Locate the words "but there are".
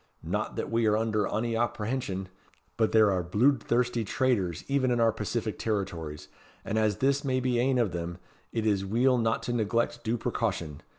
2.75-3.23